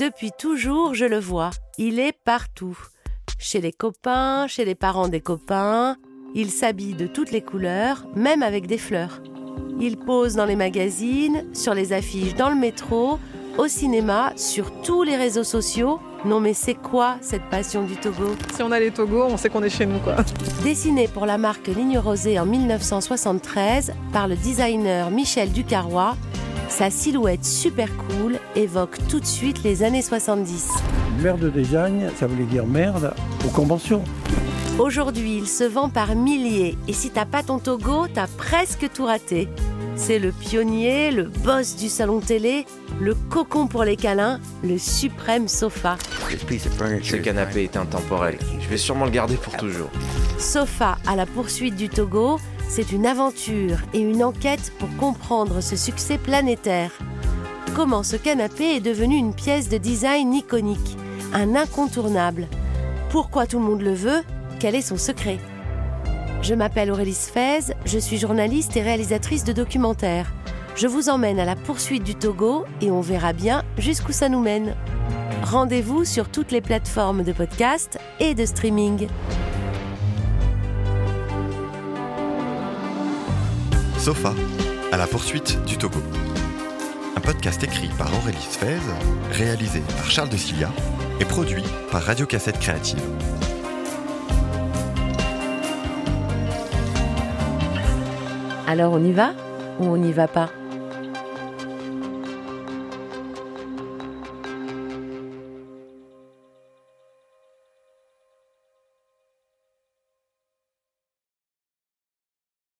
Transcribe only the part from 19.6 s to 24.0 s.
est chez nous quoi. Dessiné pour la marque Ligne Rosée en 1973